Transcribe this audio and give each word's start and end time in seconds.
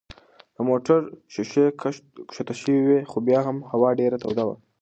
د 0.55 0.57
موټر 0.69 0.99
ښيښې 1.33 1.65
کښته 1.81 2.53
شوې 2.61 2.79
وې 2.87 2.99
خو 3.09 3.17
بیا 3.27 3.39
هم 3.47 3.57
هوا 3.71 3.89
ډېره 3.99 4.17
توده 4.23 4.43
وه. 4.47 4.55